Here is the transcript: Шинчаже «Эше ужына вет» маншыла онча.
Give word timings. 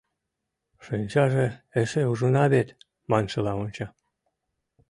Шинчаже 0.85 1.45
«Эше 1.79 2.01
ужына 2.11 2.45
вет» 2.53 2.69
маншыла 3.09 3.53
онча. 3.63 3.87